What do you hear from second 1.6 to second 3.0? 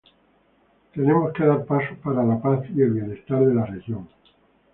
pasos para la paz y el